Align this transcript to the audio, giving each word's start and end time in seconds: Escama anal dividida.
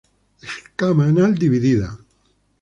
Escama 0.45 1.05
anal 1.09 1.37
dividida. 1.45 1.91